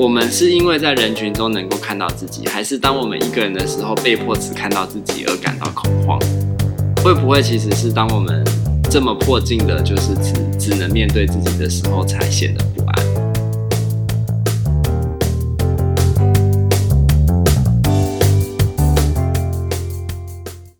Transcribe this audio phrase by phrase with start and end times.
[0.00, 6.18] 我们是因为在人群中能够看到自己，还是当我们一个人的时候被迫只看到自己而感到恐慌？
[7.04, 8.42] 会不会其实是当我们
[8.90, 12.94] 这么迫近的，就是只只能面对自己的时候，才显得不安？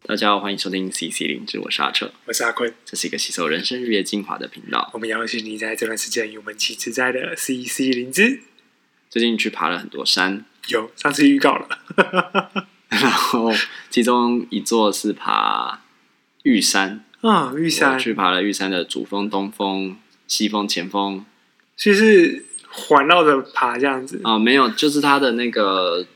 [0.07, 4.91] 大家好，欢迎收听 CC 灵知，我是阿彻，我是阿坤，这是一个吸收人生日月精华的频道。
[4.95, 8.45] 我们邀请你在这段时间与我们一起自在的 CC 灵知。
[9.11, 11.69] 最近去爬了很多山，有上次预告了，
[12.89, 13.53] 然后
[13.91, 15.81] 其中一座是爬
[16.45, 17.05] 玉山。
[17.21, 17.99] 啊，玉山。
[17.99, 19.97] 去爬了玉山的主峰、东峰、
[20.29, 21.25] 西峰、前峰，
[21.77, 24.21] 其实是环绕着爬这样子。
[24.23, 26.07] 啊，没有，就是它的那个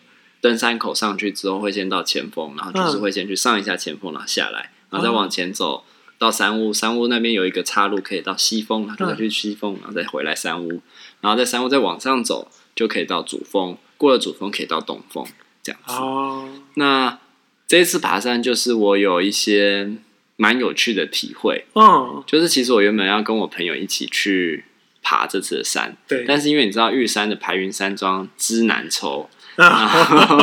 [0.41, 5.85] 登山口上去之后会先到前峰，然后就是会先去上一下前峰，然后下来，然后再往前走
[6.17, 10.81] 到山屋，山屋那边有一个岔路可以到西峰，然后再去西峰，然后再回来山屋，
[11.21, 12.51] 然后在山屋再往上走。
[12.75, 15.27] 就可以到主峰，过了主峰可以到东峰，
[15.63, 15.95] 这样子。
[15.95, 16.49] 哦。
[16.75, 17.19] 那
[17.67, 19.93] 这一次爬山，就是我有一些
[20.37, 21.67] 蛮有趣的体会。
[21.73, 22.23] 哦。
[22.27, 24.65] 就是其实我原本要跟我朋友一起去
[25.03, 26.25] 爬这次的山，对。
[26.27, 30.39] 但是因为你知道玉山的排云山庄之难抽，然后，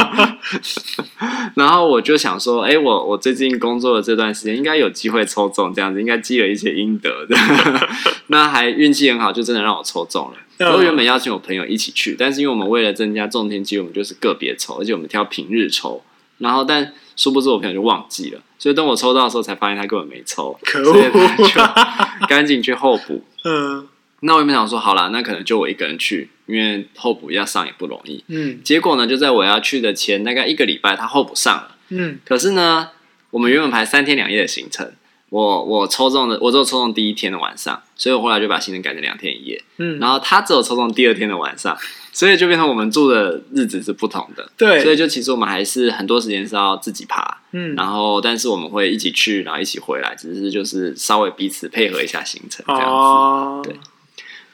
[1.55, 7.35] 然后我就想说，哎、欸，我我最近工作的这段时间应该有机会抽中，这样子应该积了一些阴德的。
[8.27, 10.37] 那还运气很好，就真的让我抽中了。
[10.69, 16.03] 我原本邀请我朋友一起去，但是因为我们为了增加中天机会，我们就是个别抽，而且我们挑平日抽。
[16.37, 23.23] 然后，但殊不知我朋友就忘记了，所以等我抽到的时候，才发现他根本没抽，可恶，所以就赶紧去候补。
[23.45, 23.87] 嗯，
[24.21, 28.23] 那我原本想说，好啦，那可能就我一个人去，因为候补要上也不容易。
[28.27, 31.75] 嗯，结果呢，就在我要去的前大概一个礼拜，他候补上了。
[31.89, 32.89] 嗯，可是呢，
[33.29, 34.91] 我们原本排三天两夜的行程。
[35.31, 39.63] 我我抽中的，我只有抽中第一天的晚上，所以我后来就把行程改成两天一夜。
[39.77, 41.77] 嗯，然后他只有抽中第二天的晚上，
[42.11, 44.51] 所以就变成我们住的日子是不同的。
[44.57, 47.37] 对，所以就其实我们还是很多时间是要自己爬。
[47.53, 52.87] 嗯，然后但是我们会一起去，然后一起回来，只是就是稍微彼此配合一下行程这样子。
[52.89, 53.79] 哦，对。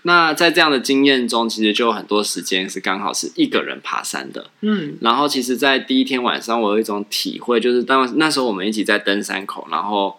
[0.04, 4.52] 那在这样的经验中，其实就有很多时间是刚好是一个人爬山的。
[4.62, 10.18] 嗯，然后其实，在第一天晚上，我有一种体会，就是当那时候我们一起在登山口，然后。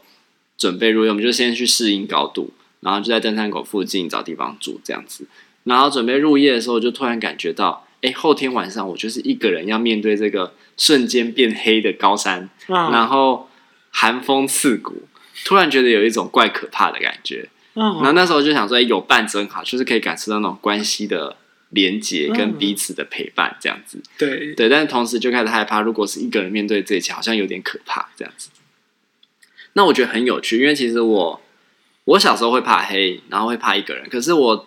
[0.59, 5.27] 准备入夜，我们就先去适应高度，然后就在登山口附近找地方住，这样子。
[5.65, 13.49] 然后准备入夜的时候，就突然感觉到，哎，后天晚上我就是一个人要面对这个瞬间变黑的高山，嗯、然后
[13.91, 15.03] 寒风刺骨，
[15.45, 17.49] 突然觉得有一种怪可怕的感觉。
[17.75, 21.37] 嗯，然后那时候就想说，哎，有伴真好，就是可以感受到那种关系的
[21.71, 23.99] 连结跟彼此的陪伴，这样子。
[23.99, 28.49] 嗯、对对，但是同时就开始害怕，如果是一个人面对这一切，好像有点可怕，这样子。
[29.78, 31.41] 那我觉得很有趣，因为其实我
[32.03, 34.09] 我小时候会怕黑，然后会怕一个人。
[34.11, 34.66] 可是我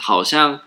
[0.00, 0.62] 好像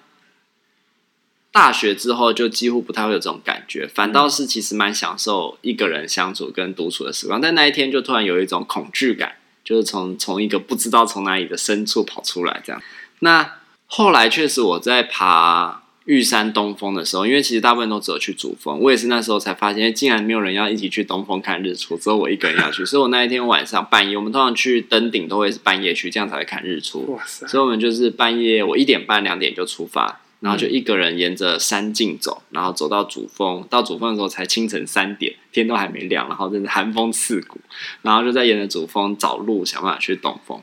[1.51, 7.41] 大学之后就几乎不太会有这种感觉，反倒是其实蛮享受一个人相处跟独处的时光。
[7.41, 9.35] 但那一天就突然有一种恐惧感，
[9.65, 12.81] 就是从从一个不知道从哪里的深处跑出来这样。
[13.19, 15.80] 那后来确实我在爬。
[16.05, 22.83] 玉山东峰的时候，因为其实大部分都只有去主峰，我也是那时候才发现，竟然没有人要一起去东峰看日出，只有我一个人要去。
[22.85, 27.05] 所以我那一天晚上半夜，我们通常去登顶都会是半夜去，这样才会看日出。
[27.13, 27.45] 哇塞！
[27.47, 33.63] 所以我们就是半夜，我一点半两点就出发，然后就一个人沿着山径走，然后走到主峰。
[33.69, 37.59] 到主峰的时候才清晨三点，天都还没亮，然后真是寒风刺骨，
[38.01, 40.59] 然后就在沿着主峰找路，想办法去东峰。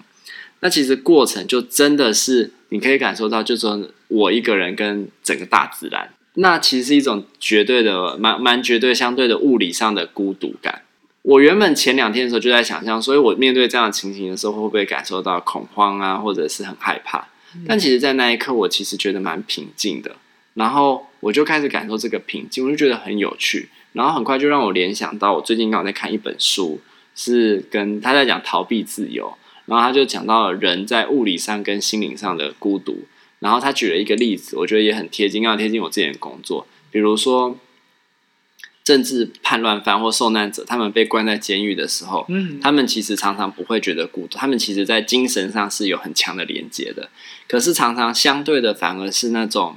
[0.61, 10.83] 那其实过程就真的是你可以感受到，就说我一个人跟整个大自然，那其实是一种绝对的、蛮蛮绝对、相对的物理上的孤独感。
[11.23, 17.27] 我原本前两天的时候就在想象，所以我面对这样的情形的时候，会不会感受到恐慌啊，或者是很害怕？
[17.67, 20.17] 但其实，在那一刻，我其实觉得蛮平静的。
[20.55, 23.69] 然后我就开始感受这个平静，我就觉得很有趣。
[23.93, 26.81] 然后很快就让我联想到，我最近刚好在看一本书，
[27.15, 29.33] 是跟他在讲逃避自由。
[29.69, 33.05] 然后他就讲到了人在物理上跟心灵上的孤独，
[33.41, 36.67] 然后他举了一个例子，我觉得也很贴近，刚好贴近我自己的工作。
[36.91, 37.59] 比如说，
[38.83, 47.11] 政治叛乱犯或受难者，他们被关在监狱的时候，嗯，他们其实常常不会觉得孤独，他们其实在精神上是有很强的连接的。
[47.47, 49.77] 可是常常相对的，反而是那种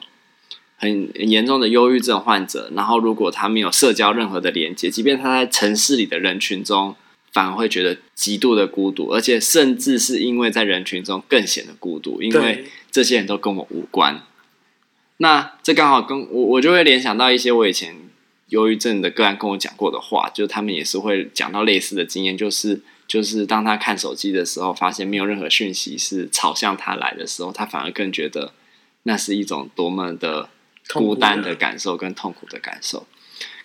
[0.77, 6.95] 很严重的忧郁症患者，然后如果他没有社交任何的连接，即便他在城市里的人群中。
[7.31, 14.21] 反而会觉得极度的孤独，而且甚至是因为在人群中更显得孤独，因为这些人都跟我无关。
[15.17, 17.95] 那这刚好跟我，我就会联想到一些我以前
[18.49, 28.51] 忧郁症的个案跟我讲过的话，就他们也是会讲到类似的经验，就是就是当他看手机的时候，发现没有任何讯息是朝向他来的时候，他反而更觉得
[29.03, 30.49] 那是一种多么的
[30.93, 33.05] 孤单的感受跟痛苦的感受。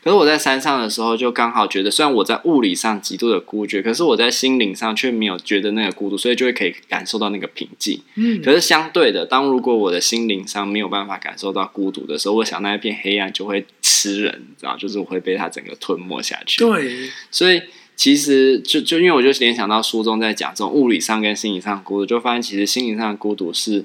[0.06, 8.00] 可是我在山上的时候，就刚好觉得，虽然我在物理上极度的孤绝，可是我在心灵上却没有觉得那个孤独，所以就会可以感受到那个平静。
[8.14, 16.64] 嗯，可是相对的，当如果我的心灵上没有办法感受到孤独的时候，我想那一片黑暗就会吃人，你知道，就是我会被它整个吞没下去。
[16.64, 17.60] 对，所以
[17.96, 23.84] 其实就就因为我就联想到书中在讲这种物理上跟心理上孤独，就发现其实心灵上的孤独是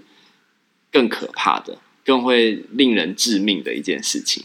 [0.91, 4.43] 更可怕的，更会令人致命的一件事情。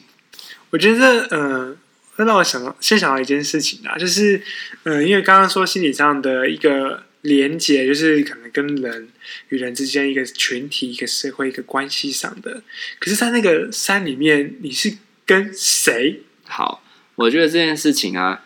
[0.70, 1.76] 我觉得，呃，
[2.16, 4.42] 会让我想到，先想到一件事情啊，就是，
[4.82, 9.08] 呃，因为刚刚说心理上的一个连接，就是可能跟人
[9.50, 12.62] 与人之间一个群体、一个社会、一个关系上的。
[12.98, 16.20] 可是，在那个山里面，你是跟谁？
[16.44, 16.82] 好，
[17.14, 18.42] 我觉得这件事情啊，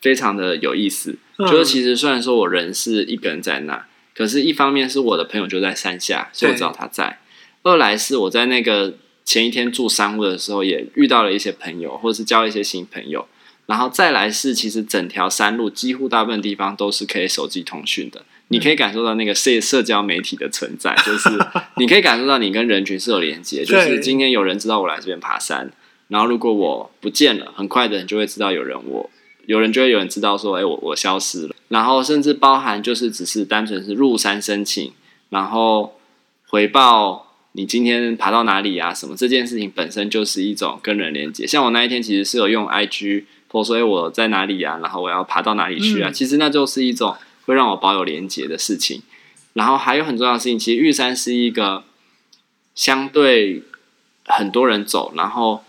[0.00, 1.16] 非常的有意思。
[1.38, 7.18] 嗯、就是其实虽然说我人是一个人在那，可是一方面是我的朋友就在山下，所以我知道他在；
[7.64, 8.96] 二来是我在那个。
[9.28, 13.26] 前一天住山屋的时候，也遇到了一些朋友，或者是交了一些新朋友。
[13.66, 21.28] 然后再来是，其实整条山路几乎大部分地方都是可以手机通讯的，你可以感受到那个社社交媒体的存在，就是
[21.76, 23.62] 你可以感受到你跟人群是有连接。
[23.68, 25.70] 就是今天有人知道我来这边爬山，
[26.08, 29.10] 然后如果我不见了，很快的人就会知道有人我
[29.44, 31.54] 有人就会有人知道说，哎，我我消失了。
[31.68, 34.90] 然后甚至包含就是只是单纯是入山申请，
[35.28, 36.00] 然后
[36.46, 37.27] 回报。
[37.52, 38.94] 你今天爬到哪里呀、啊？
[38.94, 41.46] 什么这件事情本身就是一种跟人连接。
[41.46, 43.24] 像我那一天其实是有用 IG，
[43.64, 44.78] 所以我在哪里呀、啊？
[44.82, 46.10] 然后我要爬到哪里去啊？
[46.10, 47.16] 嗯、其实那就是一种
[47.46, 49.02] 会让我保有连接的事情。
[49.54, 51.82] 然后还有很重要的事情，其实玉山是一个
[52.74, 53.62] 相对
[54.26, 55.64] 很多人走，然后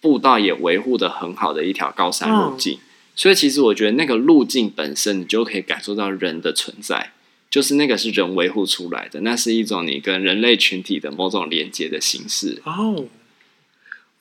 [0.00, 2.74] 步道也维护的很好的一条高山路径。
[2.74, 2.78] 哦、
[3.16, 7.13] 所以其实我觉得那个路径本身，你就可以感受到人的存在。
[7.54, 12.60] 就是那个是人维护出来的，那是一种你跟人类群体的某种连接的形式。
[12.64, 13.06] 哦，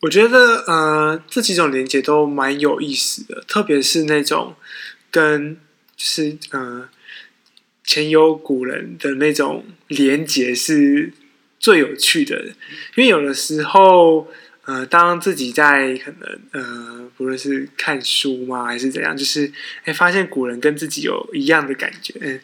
[0.01, 4.53] 我觉得呃，这几种连接都蛮有意思的，特别是那种
[5.09, 5.55] 跟
[5.97, 6.87] 就是呃
[7.83, 11.11] 前有古人的那种连接是
[11.59, 12.39] 最有趣的，
[12.95, 14.27] 因为有的时候
[14.65, 19.51] 呃，当自己在可能呃，不论是看书吗，还是怎样，就是
[19.85, 22.13] 哎，发现古人跟自己有一样的感觉。
[22.21, 22.39] 嗯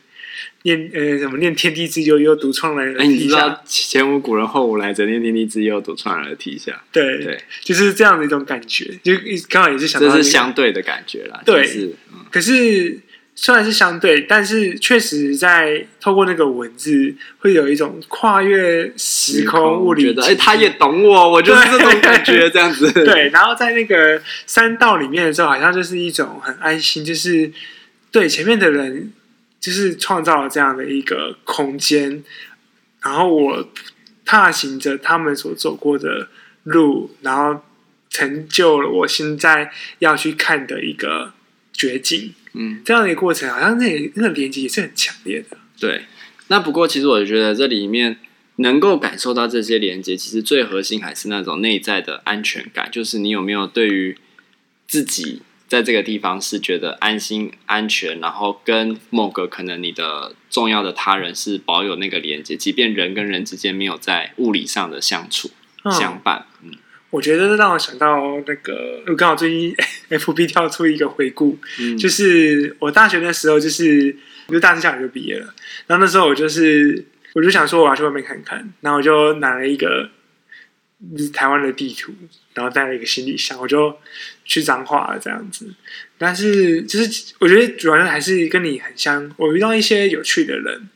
[0.63, 3.61] 念呃，什么念天地之悠悠，独怆然而涕下。
[3.65, 6.83] 前无古人后无来者，念天地之悠悠，独创然而涕下。
[6.91, 8.99] 对对，就是这样的一种感觉。
[9.01, 9.13] 就
[9.47, 11.41] 刚好也是想到、是相对的感觉啦。
[11.45, 12.99] 对，就是嗯、可是
[13.35, 20.03] 虽然是相对，但是确实在透过那个文字，会有一种跨越时空物理。
[20.03, 22.91] 觉得哎，他也懂我，我就是这种感觉，这样子。
[23.05, 27.49] 对，然后在那个山道里面的时候，好像就是一种很安心，就是
[28.11, 29.13] 对前面的人。
[29.59, 32.23] 就是创造了这样的一个空间，
[33.01, 33.69] 然后我
[34.23, 36.29] 踏行着他们所走过的
[36.63, 37.61] 路，然后
[38.09, 41.33] 成就了我现在要去看的一个
[41.73, 42.33] 绝景。
[42.53, 45.57] 嗯，这样的一个过程，好像那那个连接也是很强烈的。
[45.79, 46.05] 对，
[46.47, 48.17] 那不过其实我觉得这里面
[48.55, 54.17] 能够感受到这些连接，其实最核心还是那种内在的安全感，就是你有没有对于
[54.87, 55.41] 自己。
[55.69, 65.51] 在这个地方是觉得安心、安全，然后跟某个可能你的重要的他人是保有那个连接，即便人跟人之间没有在物理上的相处、
[65.85, 66.47] 嗯、相伴。
[66.63, 66.71] 嗯，
[67.11, 69.75] 我觉得让我想到那个，我刚好最近
[70.09, 75.53] FB 跳出一个回顾，嗯、就是我大学的时候，就是我就大四下就毕业了，
[75.85, 80.09] 然后那时候我就是我就想说我要去外面看看，然后我就拿了一个。
[81.31, 82.13] 台湾的地图，
[82.53, 83.97] 然后带了一个行李箱，我就
[84.43, 85.73] 去彰化了这样子。
[86.17, 89.33] 但是，就是我觉得主要还是跟你很像。
[89.37, 90.89] 我遇到一些有趣的人，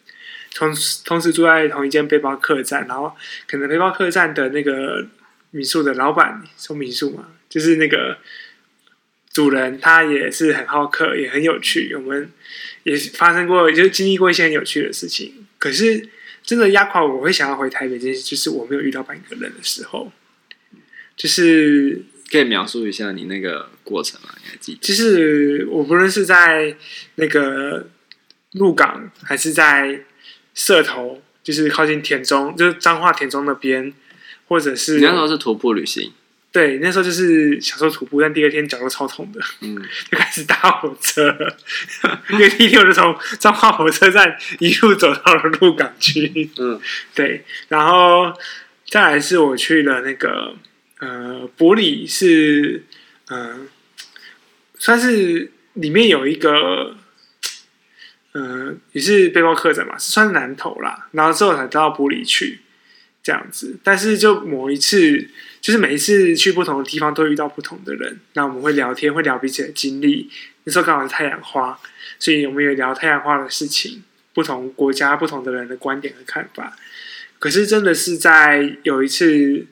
[0.54, 0.74] 同
[1.06, 3.16] 同时住在同一间背包客栈，然后
[3.48, 5.08] 可能背包客栈的那个
[5.52, 8.18] 民宿的老板，说民宿嘛，就是那个
[9.32, 11.96] 主人，他也是很好客，也很有趣。
[11.96, 12.30] 我们
[12.84, 15.48] 也发生过，就经历过一些很有趣的事情。
[15.58, 16.10] 可是。
[16.44, 17.98] 真的压垮我，我会想要回台北。
[17.98, 20.12] 这件事就是我没有遇到半个人的时候，
[21.16, 24.30] 就是可以描述一下你那个过程吗？
[24.44, 24.80] 你还记得？
[24.82, 26.76] 就是我不论是在
[27.16, 27.88] 那个
[28.52, 30.02] 鹿港，还是在
[30.54, 33.94] 社头，就是靠近田中，就是彰化田中那边，
[34.48, 36.12] 或者是你那时候是徒步旅行。
[36.54, 39.76] 对，那时候就是享受徒步，但第二天脚都超痛的，嗯，
[40.12, 41.36] 就开始搭火车，
[42.30, 46.80] 因为第一天我就从彰化火车站一路走到了鹿港区，嗯，
[47.16, 48.32] 对，然后
[48.88, 50.56] 再来是我去了那个
[51.00, 52.84] 呃博里是，
[53.30, 53.60] 嗯、呃，
[54.78, 56.96] 算是里面有一个，
[58.34, 62.60] 嗯、呃，也是背包客栈嘛，是算南投啦，然后之后才到埔里去
[63.24, 65.32] 这样子，但是就某一次。
[65.64, 70.30] 就是每一次去不同的地方都遇到不同的人，那我们会聊天，会聊彼此的经历。
[70.66, 71.80] 那时候刚好是太阳花，
[72.20, 74.04] 所以我们也聊太阳花的事情，
[74.34, 76.76] 不同国家、不同的人的观点和看法。
[77.40, 79.66] 可是真的是在有一次，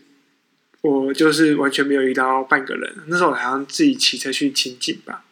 [0.79, 2.93] 我就是完全没有遇到半个人。
[3.07, 5.25] 那时候我好像自己骑车去清境吧，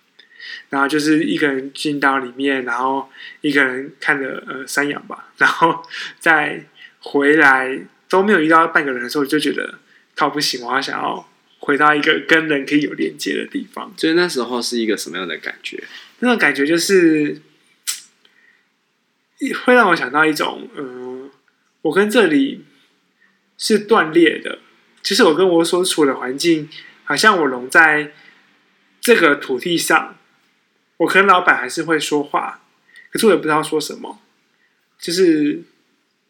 [0.71, 5.81] 然后就是一个人进到里面，然后一个人看着呃山羊吧，然后
[6.19, 6.65] 再
[6.99, 9.75] 回来都没有遇到半个人的时候，我就觉得。
[10.19, 11.25] 靠，不行，我要想要
[11.59, 13.93] 回到一个跟人可以有连接的地方。
[13.95, 15.81] 所以那时候是一个什么样的感觉？
[16.19, 17.41] 那种感觉就是
[19.63, 21.31] 会让我想到一种，嗯、呃，
[21.83, 22.65] 我跟这里
[23.57, 24.59] 是断裂的，
[25.01, 26.67] 就是我跟我所处的环境，
[27.05, 28.11] 好像我融在
[28.99, 30.17] 这个土地上。
[30.97, 32.61] 我跟老板还是会说话，
[33.09, 34.19] 可是我也不知道说什么，
[34.99, 35.61] 就是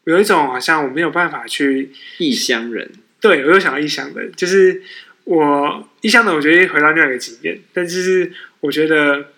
[0.04, 2.92] 有一种好像我没有办法去异乡人。
[3.20, 4.82] 对，我又想到异乡的，就是
[5.24, 9.32] 我异乡的，我觉得回到另外一个经验，但就是我觉得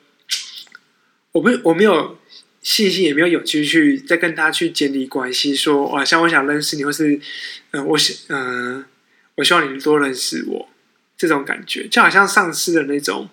[1.32, 2.16] 我不我没有
[2.62, 7.16] 信心，也没有勇气去再跟他去建立关系，说哇，像我想认识你，或是
[7.72, 8.84] 嗯、呃，我想嗯、呃，
[9.34, 10.68] 我希望你多认识我，
[11.18, 13.28] 这种感觉就好像丧失了那种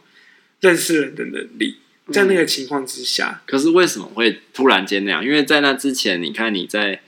[0.62, 1.78] 认识人的能力，
[2.12, 3.46] 在那个情况之下、嗯。
[3.46, 5.24] 可是为什么会突然间那样？
[5.24, 7.02] 因为在那之前，你看你在。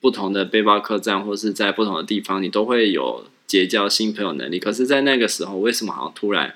[0.00, 4.58] 不同的背包客栈，或是在不同的地方，你都会有结交新朋友能力。
[4.58, 6.54] 可是，在那个时候，为什么好像突然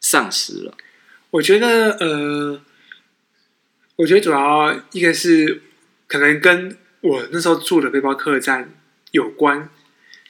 [0.00, 0.76] 丧失了？
[1.30, 2.60] 我觉得，呃，
[3.96, 5.62] 我觉得主要一个是
[6.06, 8.74] 可能跟我那时候住的背包客栈
[9.12, 9.70] 有关，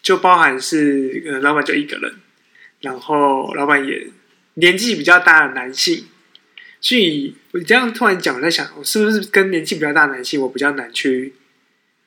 [0.01, 2.15] 就包含是呃，老板就一个人，
[2.81, 4.09] 然后老板也
[4.55, 6.05] 年纪比较大的男性，
[6.81, 11.35] 所以我这样突然讲，我在想，我是不是跟年纪比较大的男性，我比较难去。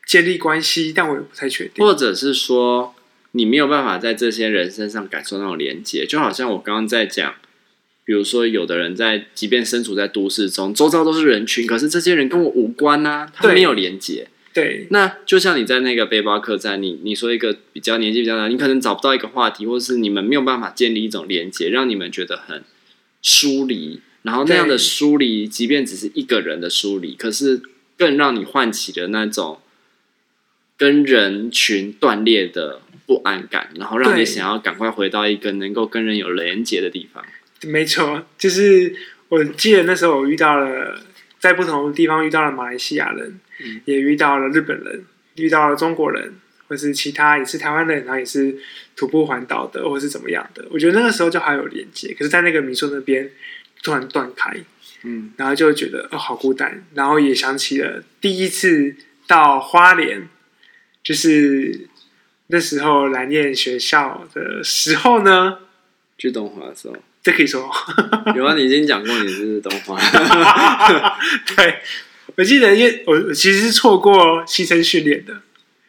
[0.07, 1.85] 建立关系，但我也不太确定。
[1.85, 2.95] 或者是说，
[3.33, 7.35] 你没有办法在这些人身上感受那种连接，就好像我刚刚在讲，
[8.05, 14.29] 比如说，有的人在，即便身处在都市中，周遭都是人群，可是这些人跟我无关啊，他没有连接。
[14.53, 22.63] 对，那就像你在那个背包客栈，你你说一个比较年纪比较大，你可能找不到一个话题，或者是你们没有办法建立一种连接，让你们觉得很
[23.21, 23.99] 疏离。
[24.21, 27.61] 然后那样的疏离，即便只是一个人的疏离，可是
[27.97, 29.59] 更让你唤起了那种。
[30.77, 37.23] 跟人群断裂的不安感，然后让你想要赶快回到一个能够跟人有连接的地方。
[37.63, 38.95] 没错，就是
[39.29, 41.01] 我记得那时候我遇到了，
[41.39, 45.03] 在不同的地方遇到了马来西亚人，嗯、也遇到了日本人，
[45.37, 46.35] 遇到了中国人，
[46.67, 48.55] 或是其他也是台湾人，然后也是
[48.95, 50.63] 徒步环岛的，或是怎么样的。
[50.69, 53.31] 我觉得那个时候就还有连接，可是，在那个民宿那边
[53.81, 54.55] 突然断开，
[55.03, 60.27] 嗯，然后就觉得哦，好孤单，然后也想起了第一次到花莲。
[61.07, 61.87] 就是
[62.47, 65.59] 那时候来念学校的时候呢，
[66.17, 67.71] 去东华的时候，这可以说
[68.35, 69.97] 有啊，你已经讲过你是东华。
[71.55, 71.79] 对，
[72.35, 75.41] 我记得，因为我其实是错过牺牲训练的，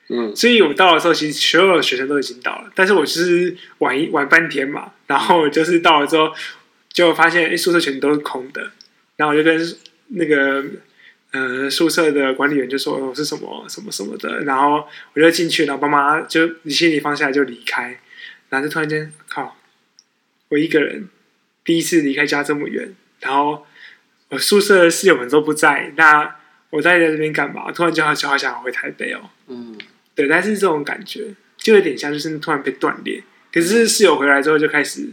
[0.08, 6.32] 嗯，所以我到的时候，其实所有的学生都已经到了，但是我就是晚一晚半天嘛，然后就是到了之后，
[6.92, 8.70] 就发现哎，宿舍全都是空的，
[9.16, 9.76] 然后我就跟
[10.10, 10.64] 那个。
[11.30, 13.66] 呃，宿舍的管理员就说我是什么？
[13.68, 18.00] 什么什么的，然后我就进去，然后爸妈就你行李放下来就离开，
[18.48, 19.58] 然后就突然间靠，
[20.48, 21.06] 我一个人
[21.62, 23.66] 第一次离开家这么远，然后
[24.30, 26.36] 我宿舍的室友们都不在，那
[26.70, 27.70] 我在这边干嘛？
[27.72, 29.76] 突然就好就好想回台北哦，嗯，
[30.14, 35.10] 对，但是这种感觉就有点像就是突然被断裂，可是室友回来之后就开始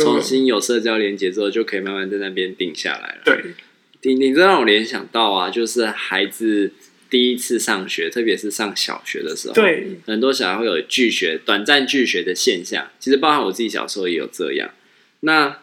[0.00, 3.54] 重新有社交连接之后，就可以慢慢在那边定下来了，对。
[4.06, 6.70] 你你这让我联想到啊，就是孩子
[7.10, 12.88] 第一次上学，特别是上小学的时候，对，很多小孩会有拒学、短暂拒学的现象。
[13.00, 14.70] 其实包含我自己小时候也有这样。
[15.20, 15.58] 那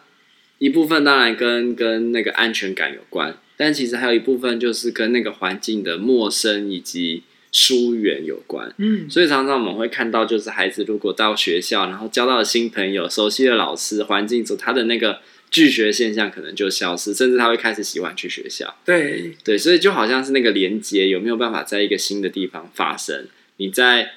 [0.58, 8.74] 一部分当然跟跟那个安全感有关，但其实还有一部分就是跟那个环境的陌生以及疏远有关。
[8.76, 15.20] 嗯，所以常常我们会看到，就是孩子如果到学校，然后交到了新朋友、熟悉的老师、环境之后，他的那个。
[15.54, 18.76] 拒学现象可能就消失，甚至他会开始喜欢去学校。
[18.84, 23.28] 对对，所以就好像是那个连接有没有办法在一个新的地方发生？
[23.58, 24.14] 你在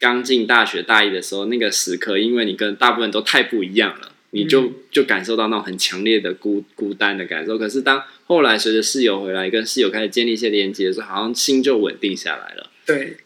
[0.00, 7.56] 刚进大学大一的时候，那个时刻，因为你跟大部分都太不一样了，你就就感受到那种很强烈的孤孤单的感受。
[7.56, 12.72] 可是当后来随着室友回来，跟室友开始建立一些连接的时候，好像心就稳定下来了。
[12.86, 13.16] 对，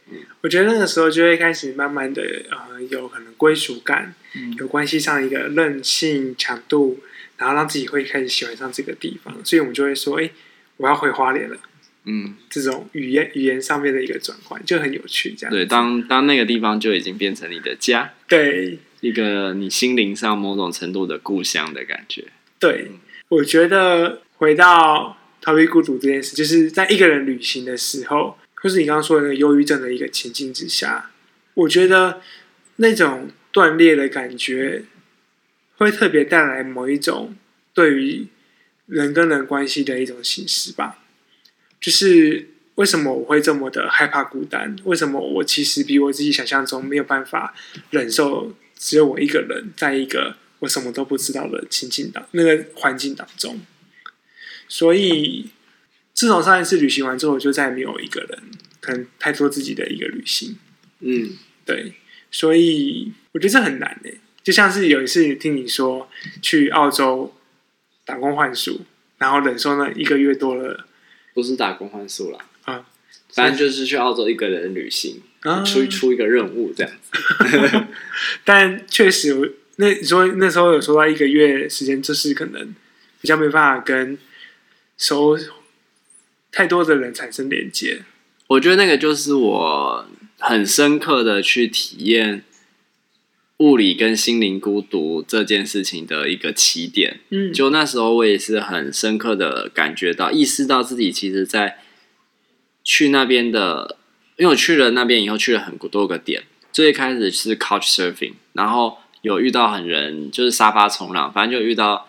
[0.40, 7.00] 我觉得那个时候就会开始慢慢的呃，有可能归属感，嗯、有关系上一个韧性强度，
[7.36, 10.30] 然后让自己会开始喜欢上这个地方，所以我们就会说，哎，
[10.76, 11.56] 我要回花莲了。
[12.10, 22.24] 嗯，这种语言语言上面的一个转换就很有趣，这样对，当当那个地方就已经变成你的家，对，一个你心灵上某种程度的故乡的感觉。
[22.58, 22.92] 对，
[23.28, 31.10] 我觉得回到逃避孤独这件事，就是在一个人旅行的时候，或是你刚刚说的那个忧郁症的一个情境之下，
[31.54, 32.20] 我觉得
[32.76, 34.84] 那种断裂的感觉，
[35.76, 37.36] 会特别带来某一种
[37.72, 38.26] 对于
[38.86, 40.98] 人跟人关系的一种形式吧。
[41.80, 44.76] 就是为什么我会这么的害怕孤单？
[44.84, 47.54] 为什么我其实比我自己想象中没有办法
[47.90, 53.60] 忍受只有我一个人在一个我什么都不知道的情境当那个环境当中？
[54.66, 55.50] 所以
[56.18, 58.42] 自从上一次旅行完之后，我就再也没有一个人
[58.80, 60.58] 可能太多自己的一个旅行。
[60.98, 61.30] 嗯，
[61.64, 61.92] 对，
[62.28, 64.18] 所以我觉得这很难诶。
[64.42, 66.10] 就像是有一次听你说
[66.42, 67.32] 去澳洲
[68.04, 68.80] 打工换宿，
[69.18, 70.86] 然后忍受那一个月多了。
[71.34, 72.84] 不是打工换宿啦，啊，
[73.32, 77.86] 反正就是去澳洲一个人旅行，啊、出出一个任务这样子。
[78.44, 82.74] 但确实，那你说那时候有说到一个月时间，就是可能
[83.20, 84.18] 比较没办法跟
[84.96, 85.38] 熟
[86.52, 88.02] 太多的人产生连接。
[88.48, 90.06] 我觉得那个就是我
[90.38, 92.44] 很深刻的去体验。
[93.58, 101.78] 物理跟心灵孤独这件事情的一个起点，嗯，就那时候我也是很深刻的感觉到，意识到自己其实，在
[102.84, 103.98] 去那边的，
[104.36, 106.44] 因为我去了那边以后，去了很多个点。
[106.70, 112.07] 最开始是 couch surfing，然后有遇到很人，就是沙发冲浪，反正就遇到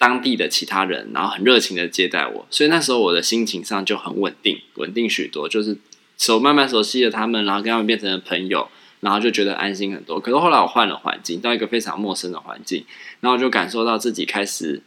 [0.00, 5.76] 当地的其他人，然后很热情的接待我，所以那时候我的心情上就很稳定，稳定许多，就是
[6.16, 8.66] 熟慢慢熟悉了他们，然后跟他们变成了朋友。
[9.00, 10.20] 然后就觉得安心很多。
[10.20, 12.84] 可是后来我换了环境，到一个非常陌生的环境，
[13.20, 14.82] 然后就感受到自己开始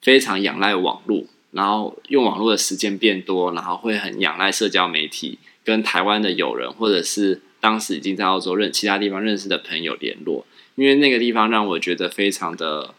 [0.00, 12.94] 非常仰赖网络，然后用网络的时间变多，然后会很仰赖社交媒体，跟台湾的友人或者是当时已经在澳洲认其他地方认识的朋友联络，因为那个地方让我觉得非常的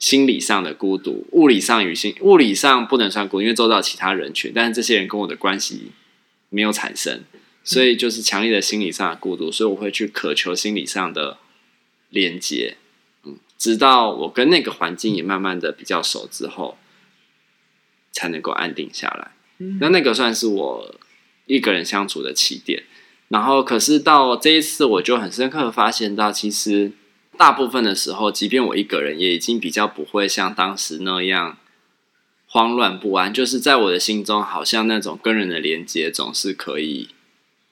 [0.00, 5.92] 心理上的孤独，物理上与心物理上不能算孤独，因为周遭其他人群，但是这些人跟我的关系
[6.48, 7.22] 没有产生。
[7.62, 11.36] 所以就是强烈的心理上的孤独，所以我会去渴求心理上的
[12.08, 12.78] 连接，
[13.24, 16.78] 嗯，直到我跟那个环境也慢慢的比较熟之后，
[18.12, 19.32] 才能够安定下来。
[19.78, 20.94] 那那个算是我
[21.44, 22.84] 一个人相处的起点。
[23.28, 26.90] 然后，可是到这一次，我就很深刻的发现到，其实
[27.40, 31.56] 大部分的时候，即便我一个人，也已经比较不会像当时那样
[32.46, 33.32] 慌乱不安。
[33.32, 37.08] 就是在我的心中，好像那种跟人的连接总是可以。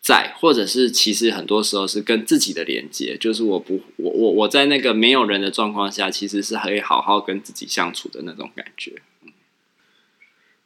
[0.00, 9.02] 在，或者是其实很多时候是跟自己的连接，就是我不我我我在那个没有人的状况下，其实是可以好好跟自己相处的那种感觉。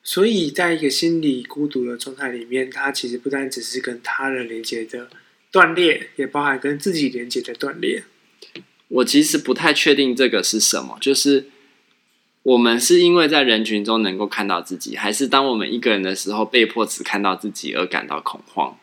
[0.05, 5.11] 所以，在一个心理孤独的状态里面，它其实不单只是跟他人连接的
[5.51, 8.05] 断裂，也包含跟自己连接的断裂。
[8.92, 11.46] 我其实不太确定这个是什么，就是
[12.42, 18.78] 我们是因为在人群中能够看到自己，还是当我们一个人的时候，被迫只看到自己而感到恐慌？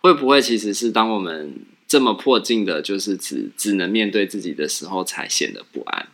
[0.00, 1.54] 会不会其实是当我们
[1.88, 6.08] 这么迫近的，就是只只能面对自己的时候，才显得不安？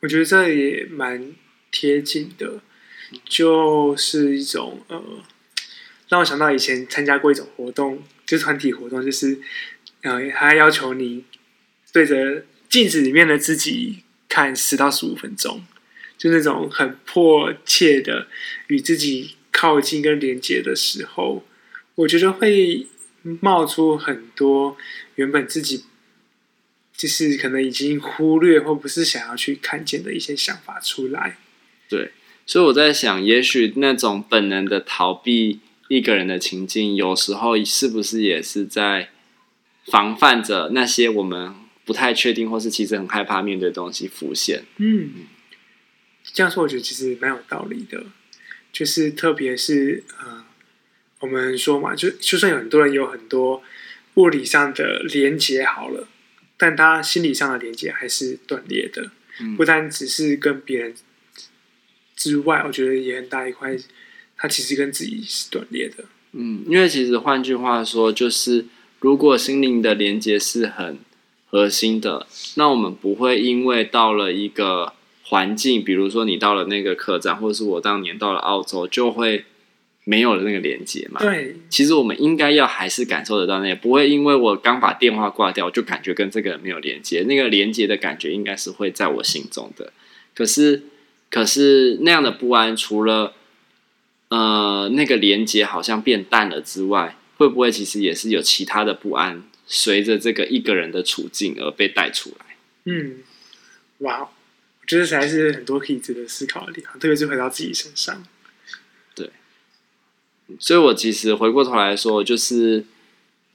[0.00, 1.34] 我觉得这也蛮
[1.70, 2.60] 贴近的，
[3.24, 5.02] 就是一种呃，
[6.08, 9.38] 让我想到以前参加过一种活动，就是团体活动，就是
[10.02, 11.24] 呃，他要求你
[11.92, 12.44] 对着
[12.74, 15.64] 镜子里面的自己看十到十五分钟，
[16.18, 18.26] 就那种很迫切的
[18.66, 21.46] 与自己靠近跟连接的时候，
[21.94, 22.88] 我觉得会。
[23.40, 24.76] 冒出很多
[25.14, 25.84] 原本自己
[26.94, 31.38] 就是可能已经忽略或不是想要去看见的一些想法出来。
[31.88, 32.10] 对，
[32.44, 39.08] 所以我在想，也许那种本能的逃避一个人的情境，有时候是不是也是在
[39.86, 44.64] 防范着那些我们不太确定或是其实很害怕面对的东西浮现？
[44.78, 45.10] 嗯，
[46.22, 48.04] 这样说我觉得其实蛮有道理的，
[48.72, 50.44] 就是特别是呃。
[51.20, 53.62] 我们说嘛，就就算有很多人有很多
[54.14, 56.06] 物理上的连接好了，
[56.58, 59.10] 但他心理上的连接还是断裂的。
[59.40, 60.94] 嗯、不单只是跟别人
[62.14, 63.74] 之外，我觉得也很大一块，
[64.36, 66.04] 他其实跟自己是断裂的。
[66.32, 68.66] 嗯，因为其实换句话说，就是
[69.00, 70.98] 如果心灵的连接是很
[71.54, 79.44] 核心的，那我们不会因为到了一个环境，比如说你到了那个客栈，或者是我当年到了澳洲，就会。
[80.06, 81.18] 没有了那个连接嘛？
[81.18, 87.24] 对，其实我们应该要还是感受得到那个，不会因为我刚把电话挂掉，就感觉跟这个人没有连接。
[87.26, 89.94] 那个连接的感觉应该是会在我心中的。
[90.34, 90.82] 可是，
[91.30, 93.32] 可是那样的不安，除了
[94.28, 102.56] 呃，那个连接好像变淡了之外，会不会其实也是有其他的不安，随着这个一个人的处境而被带出来？
[102.84, 103.18] 嗯，
[103.98, 108.24] 哇，我觉得还是很多可以值得思考的地方，特别是回到自己身上。
[109.14, 109.30] 对，
[110.58, 112.84] 所以我其实回过头来说，就是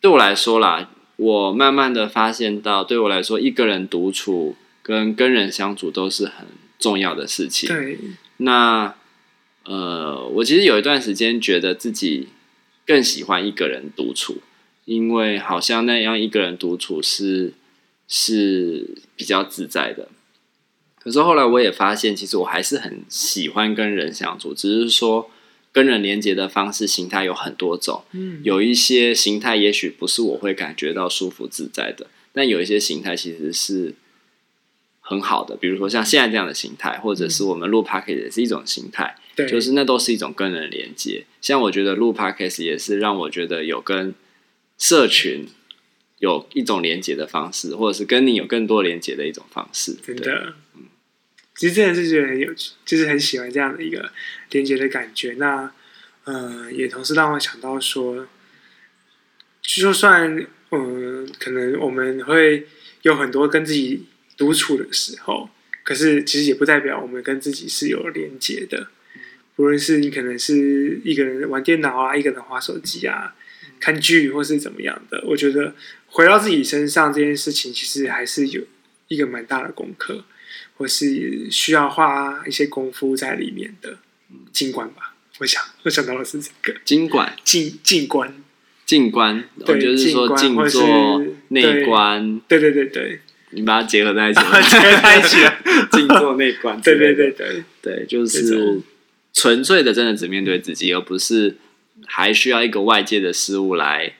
[0.02, 7.70] 对我来说啦，我慢慢的发现到，对我来说，一个人独处跟跟人相处都是很重要的事情。
[7.70, 7.98] 对，
[8.38, 8.96] 那。
[9.66, 12.30] 呃，我其实有一段时间觉得自己
[12.88, 14.42] 更喜欢一个人独处，
[14.90, 17.54] 因为好像那样一个人独处是
[18.08, 20.10] 是比较自在的。
[20.98, 25.30] 可是后来我也发现，其实我还是很喜欢跟人相处，只是说
[25.72, 28.04] 跟人连接的方式形态有很多种。
[28.14, 33.94] 嗯，有一些形态也许不是我会感觉到舒服自在的，但有一些形态其实是
[35.02, 39.16] 很好的，比如说像现在这样的形态，或者是我们录 Podcast 也是一种形态。
[39.48, 44.14] 就是那都是一种跟人连接，像我觉得录 Podcast 也是让我觉得有跟
[44.80, 45.48] 社群
[46.18, 49.96] 有一种连接的方式，或者是跟你有更多连接的一种方式。
[50.02, 50.86] 真的，嗯，
[51.56, 54.12] 其实真的是觉得很有趣，就是很喜欢这样的一个
[54.50, 55.34] 连接的感觉。
[55.34, 55.72] 那
[56.24, 58.28] 呃，也同时让我想到说，
[59.62, 62.68] 就算嗯，可能我们会
[63.02, 64.06] 有很多跟自己
[64.38, 65.50] 独处的时候，
[65.84, 68.88] 可是其实也不代表我们跟自己是有连接的。
[69.56, 73.36] 无论是你可能是一个人玩电脑啊，一个人滑手机啊，
[73.80, 75.74] 看剧或是怎么样的，我觉得
[76.08, 78.62] 回到自己身上这件事情，其实还是有
[79.08, 80.24] 一个蛮大的功课，
[80.76, 83.98] 或是需要花一些功夫在里面的。
[84.54, 86.80] 静观吧，我想我想到的是这个。
[86.86, 88.44] 静观，静静观，
[88.86, 94.40] 静观，对，就是说静坐内观，对对对对，你把它结合在一起，
[94.70, 95.58] 结合在一起了，
[95.92, 97.64] 静坐内观， 对对对对。
[97.82, 98.82] 对，就是。
[99.32, 101.56] 纯粹的，真的只面对自己，而不是
[102.06, 104.14] 还需要一个外界的事物来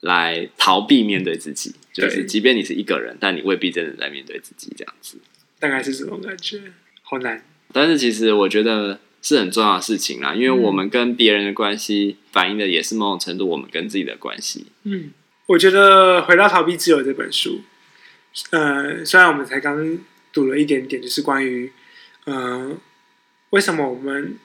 [0.00, 1.74] 来逃避面对自己。
[1.92, 5.18] 就是，即便你是一个人，但你未必真的在面对自己这样子。
[5.58, 6.60] 大概是这种感觉，
[7.02, 7.42] 好难。
[7.72, 14.66] 但是其实我觉得是很重要的事情啦，因为我们跟别人的关系反映的也是某种程度我们跟自己的关系。
[14.84, 15.10] 嗯，
[15.46, 17.62] 我觉得回到《逃避自由》这本书，
[18.50, 19.98] 呃，虽然我们才刚
[20.32, 21.72] 读了一点点，就是关于，
[22.24, 22.76] 呃，
[23.50, 24.38] 为什么我们。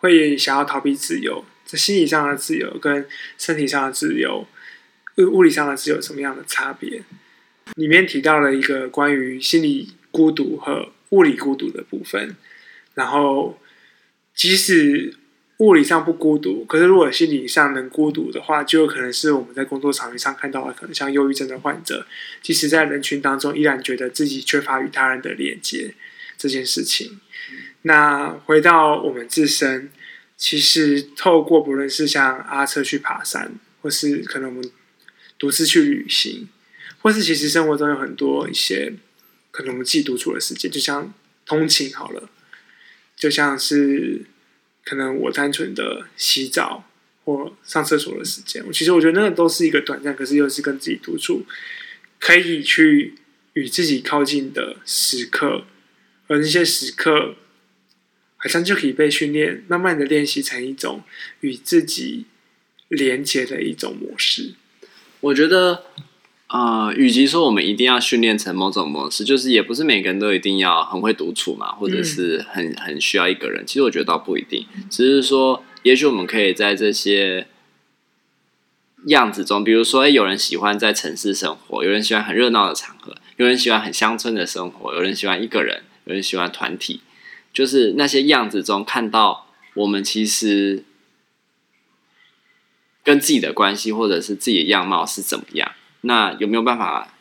[0.00, 4.46] 会想要逃避自由，在心理上的自由跟身体上的自由，
[5.16, 7.02] 物物理上的自由什么样的差别？
[7.74, 12.36] 里面提到了一个关于心理孤独和物理孤独的部分。
[12.94, 13.58] 然后，
[14.34, 15.14] 即使
[15.58, 22.06] 物理上不孤独，可是如果心理上能孤独的话，就有可能是我们在工作场域上看到的，可能像忧郁症的患者，
[22.42, 25.94] 即使在人群当中，依然觉得自己缺乏与他人的连接
[26.38, 27.20] 这件事情。
[27.82, 29.90] 那回到我们自身，
[30.36, 34.70] 其实透过不论是像阿车去爬山，或是可能我们
[35.38, 36.46] 独自去旅行，
[37.00, 38.92] 或是其实生活中有很多一些
[39.50, 41.14] 可能我们自己独处的时间，就像
[41.46, 42.28] 通勤好了，
[43.16, 44.26] 就像是
[44.84, 46.86] 可能我单纯的洗澡
[47.24, 51.46] 或上厕所的时间，其实我觉得那个都是一个短暂，可是又是跟自己独处，
[52.20, 53.14] 可以去
[53.54, 55.64] 与自己靠近的时刻，
[56.26, 57.36] 而那些时刻。
[58.36, 61.02] 好像就可以被训练，慢慢的练习成一种
[61.40, 62.26] 与自己
[62.88, 64.54] 连接的一种模式。
[65.20, 65.84] 我觉得，
[66.48, 73.64] 呃，与其说我们一定要训练成某种模式，就是也不是每个人都一定要很会独处嘛，或者是很很需要一个人。
[73.66, 77.48] 其实我觉得倒不一定，只是说，也许我们可以在这些
[79.06, 87.00] 样子中，比如说，哎有人喜欢在城市生活，有人喜欢很热闹的场合，有人喜欢很乡村的生活，有人喜欢一个人，有人喜欢团体。
[87.56, 90.84] 就是那些样子中看到我们其实
[93.02, 95.72] 跟自己的关系，或者是自己的样貌是怎么样？
[96.02, 97.14] 那有没有办法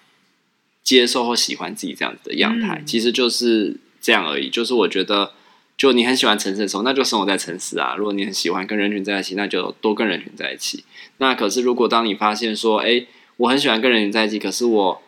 [0.83, 2.83] 接受或喜欢自己这样子的样态？
[2.85, 4.49] 其实就是这样而已。
[4.49, 5.31] 就是我觉得，
[5.77, 10.83] 就你很喜欢城市的时候，那就生活在城市啊；如果你很喜欢跟人群在一起，那就多跟人群在一起。
[11.19, 13.05] 那可是，如果当你发现说，哎，
[13.37, 15.01] 我很喜欢跟人群在一起，可是我。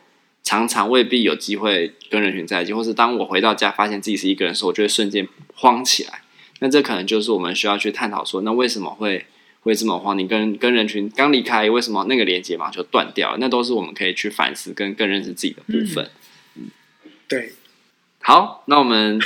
[0.47, 6.21] 常常未必有机会跟人群在一起，或是当我回到家发现自己是一个人的时候，我就会瞬间慌起来。
[6.59, 9.25] 那这可能就是我们需要去探讨说，那为什么会
[9.59, 10.17] 会这么慌？
[10.17, 13.37] 你跟跟人群刚离开，为什么那个连接嘛就断掉了？
[13.41, 16.09] 那都是我们可以去反思跟更认识自己的部分。
[16.55, 16.71] 嗯，
[17.27, 17.51] 对。
[18.21, 19.19] 好，那我们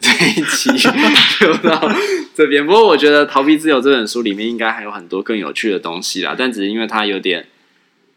[0.00, 1.88] 这一期就到
[2.34, 2.66] 这边。
[2.66, 7.46] 不过我觉得《逃避自由》这本书里面应该还有很多更有趣的东西啦，但只是因为它有点。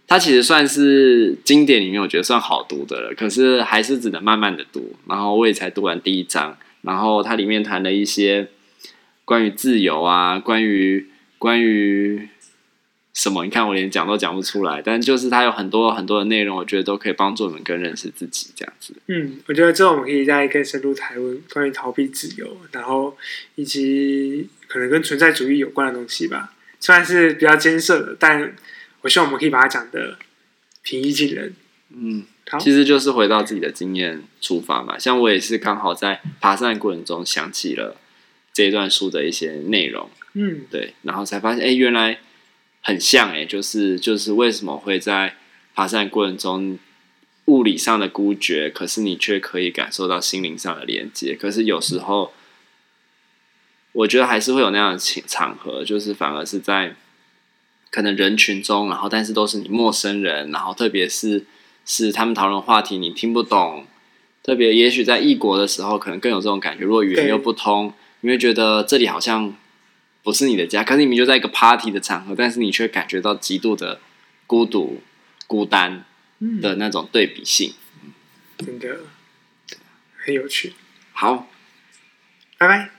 [0.08, 3.14] 它其实算是经典里面，我觉得算好读的了。
[3.14, 4.96] 可是还是只能慢慢的读。
[5.08, 6.58] 然后我也才读完第一章。
[6.82, 8.48] 然后它里面谈了一些，
[9.26, 12.30] 关于自由啊，关于关于
[13.14, 13.44] 什么？
[13.44, 18.94] 你看我连讲都讲不出来，但就是它有很多很多的内容，我觉得都可以帮助我们更认识自己这样子。
[19.08, 23.18] 嗯，我觉得之后我们可以再更深入台湾关于逃避自由，然后
[23.56, 26.54] 以及可能跟存在主义有关的东西吧。
[26.80, 28.56] 虽然是比较艰涩的，但
[29.02, 30.18] 我希望我们可以把它讲的
[30.82, 31.56] 平易近人。
[31.90, 34.98] 嗯，好，其实就是回到自己的经验出发嘛。
[35.00, 37.98] 像我也是刚好在爬山的过程中想起了
[38.54, 40.10] 这一段书的一些内容。
[40.34, 42.20] 嗯，对，然后才发现，哎，原来
[42.82, 45.36] 很像，哎，就是就是为什么会在
[45.74, 46.78] 爬山的过程中
[47.46, 51.36] 物理上的孤绝，可是你却可以感受到心灵上的连接。
[51.36, 52.34] 可是有时候。
[53.94, 56.96] 我觉得还是会有那样的情场合，就是反而是在
[57.90, 61.46] 可能人群中，然后但是都是你陌生人，然后特别是
[61.86, 63.88] 是他们讨论话题你听不懂，
[64.44, 66.84] 特别也许在异国的时候，可能更有这种感觉。
[66.84, 69.54] 如果语言又不通，你会觉得这里好像
[70.24, 74.00] 不是你的家，可是你们就在一个 party 的场合，但是你却感觉到极度的
[74.46, 75.02] 孤独、
[75.48, 76.04] 孤单
[76.62, 77.74] 的那种对比性，
[78.58, 78.98] 真的
[80.18, 80.74] 很有趣。
[81.14, 81.48] 好，
[82.58, 82.97] 拜拜。